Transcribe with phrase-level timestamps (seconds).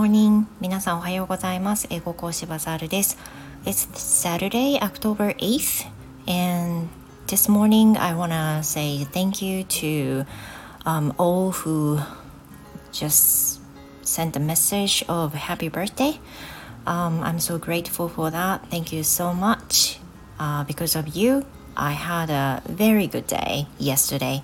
[0.00, 3.18] 皆さんおはようございます英語講師バザールです
[3.66, 5.86] It's Saturday, October 8th
[6.26, 6.88] and
[7.26, 10.24] this morning I wanna say thank you to
[10.86, 11.98] um, all who
[12.90, 13.60] just
[14.00, 16.18] sent a message of happy birthday
[16.86, 20.00] um, I'm so grateful for that thank you so much
[20.40, 21.44] uh, because of you
[21.76, 24.42] I had a very good day yesterday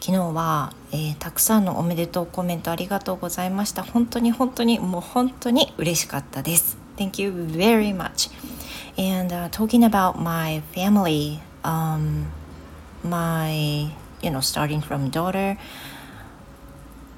[0.00, 8.30] 昨日は、えー、たくさんのおめでとうコメントありがとうございました本当に本当にもう本当に嬉しかったです Thank you very much
[8.96, 12.28] and、uh, talking about my family um,
[13.04, 13.92] my
[14.22, 15.58] you know starting from daughter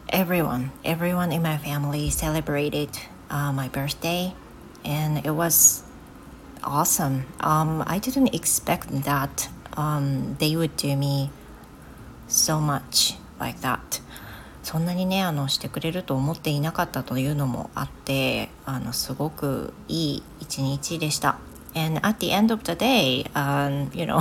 [0.09, 2.91] everyone everyone in my family celebrated
[3.30, 4.35] uh, my birthday
[4.85, 5.85] and it was
[6.65, 11.30] awesome um, I didn't expect that um, they would do me
[12.42, 13.78] so much like that
[14.62, 21.38] そんなにねあのしてくれると思っていなかったというのもあってあのすごくいい一日でした
[21.74, 24.21] and at the end of the day um, you know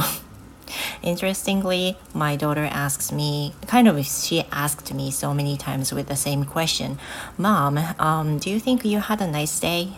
[1.03, 6.15] Interestingly, my daughter asks me, kind of, she asked me so many times with the
[6.15, 6.97] same question
[7.37, 9.97] Mom, um, do you think you had a nice day?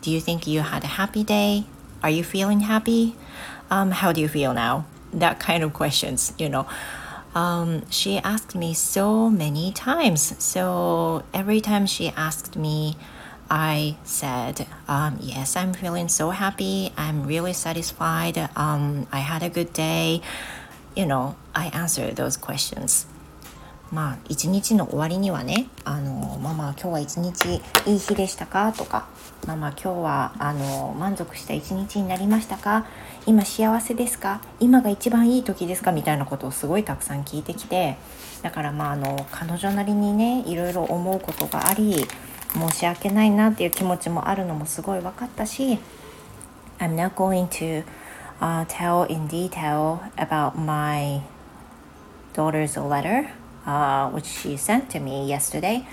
[0.00, 1.66] Do you think you had a happy day?
[2.02, 3.14] Are you feeling happy?
[3.70, 4.86] Um, how do you feel now?
[5.12, 6.66] That kind of questions, you know
[7.36, 10.42] um, she asked me so many times.
[10.42, 12.96] So every time she asked me,
[13.50, 16.92] I said, um, Yes, I'm feeling so happy.
[16.96, 18.38] I'm really satisfied.
[18.56, 20.22] Um, I had a good day.
[20.96, 23.04] You know, I answered those questions.
[23.92, 29.06] まあ一日の終わりにはね「あのママ今日は一日いい日でしたか?」とか
[29.46, 32.84] 「ママ今日はあの満足した一日になりましたか?」
[33.26, 34.40] 今幸せですか？
[34.60, 35.92] 今が一番いい時ですか？
[35.92, 37.96] みたいなことをすごいたくさん聞いてきて
[38.42, 42.06] だからまああの彼女なりにねいろいろ思うことがあり
[42.54, 45.78] 申し訳ないなっていう気持ちもあるのもすごい分かったし
[46.78, 47.84] I'm not going to、
[48.40, 51.22] uh, tell in detail about my
[52.34, 53.28] daughter's letter、
[53.66, 55.84] uh, which she sent to me yesterday.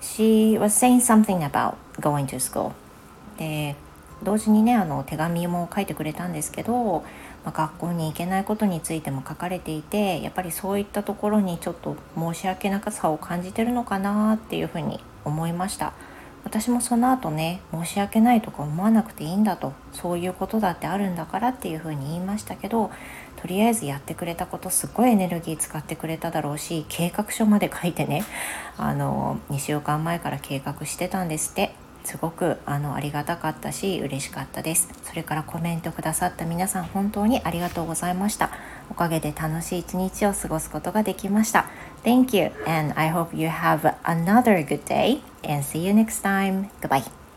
[0.00, 2.72] She was saying something about going to school.
[3.38, 3.76] で
[4.22, 7.02] 同時にねあの手紙も書いてくれたんですけど、
[7.44, 15.94] まあ、学校に行けないことについても書かれていてやっぱりそういったところにちょっと申し訳なさを感じてるのかなっていうふうに思いました。
[16.44, 22.90] 私もその後ね申し訳ないとか思わなくていいんだとそういうことだってあるんだからっていうふうに言いましたけど
[23.36, 28.24] とりあえずやってくれたことすっごいエネルギー使ってくれただろうし計画書まで書いてね
[28.76, 31.74] あの2週間前から計画してたんですって。
[32.04, 38.50] すごくあのありがたかったし嬉しかったですそれからコメントくださった皆さん本当にありがとうございました
[38.90, 41.66] おかげで楽しい一日を過ごすことができました
[42.04, 46.70] Thank you and I hope you have another good day and see you next time.
[46.80, 47.29] Goodbye.